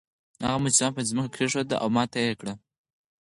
هغه 0.45 0.57
مجسمه 0.63 0.91
په 0.95 1.01
ځمکه 1.09 1.33
کیښوده 1.35 1.75
او 1.83 1.87
ماته 1.95 2.17
یې 2.25 2.33
کړه. 2.39 2.53